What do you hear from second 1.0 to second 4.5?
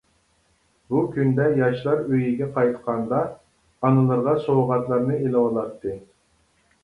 كۈندە ياشلار ئۆيىگە قايتقاندا ئانىلىرىغا